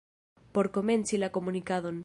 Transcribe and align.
Por 0.55 0.69
komenci 0.77 1.19
la 1.21 1.31
komunikadon. 1.37 1.99